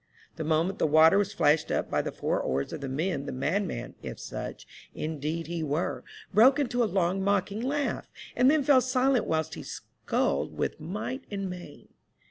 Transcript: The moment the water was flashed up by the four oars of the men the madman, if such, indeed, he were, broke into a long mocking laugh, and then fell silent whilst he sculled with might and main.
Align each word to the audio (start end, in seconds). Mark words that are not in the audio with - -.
The 0.35 0.43
moment 0.43 0.79
the 0.79 0.87
water 0.87 1.19
was 1.19 1.31
flashed 1.31 1.69
up 1.71 1.91
by 1.91 2.01
the 2.01 2.11
four 2.11 2.41
oars 2.41 2.73
of 2.73 2.81
the 2.81 2.89
men 2.89 3.27
the 3.27 3.31
madman, 3.31 3.93
if 4.01 4.19
such, 4.19 4.65
indeed, 4.95 5.45
he 5.45 5.61
were, 5.61 6.03
broke 6.33 6.57
into 6.57 6.83
a 6.83 6.89
long 6.89 7.23
mocking 7.23 7.61
laugh, 7.61 8.09
and 8.35 8.49
then 8.49 8.63
fell 8.63 8.81
silent 8.81 9.27
whilst 9.27 9.53
he 9.53 9.61
sculled 9.61 10.57
with 10.57 10.79
might 10.79 11.25
and 11.29 11.51
main. 11.51 11.89